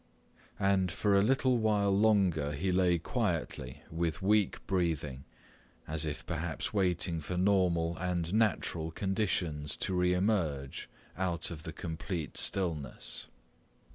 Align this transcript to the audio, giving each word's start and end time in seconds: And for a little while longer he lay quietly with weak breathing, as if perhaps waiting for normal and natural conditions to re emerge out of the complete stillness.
And 0.59 0.91
for 0.91 1.13
a 1.13 1.21
little 1.21 1.59
while 1.59 1.95
longer 1.95 2.53
he 2.53 2.71
lay 2.71 2.97
quietly 2.97 3.83
with 3.91 4.19
weak 4.23 4.65
breathing, 4.65 5.25
as 5.87 6.05
if 6.05 6.25
perhaps 6.25 6.73
waiting 6.73 7.19
for 7.21 7.37
normal 7.37 7.95
and 7.97 8.33
natural 8.33 8.89
conditions 8.89 9.77
to 9.77 9.93
re 9.93 10.15
emerge 10.15 10.89
out 11.15 11.51
of 11.51 11.61
the 11.61 11.71
complete 11.71 12.35
stillness. 12.35 13.27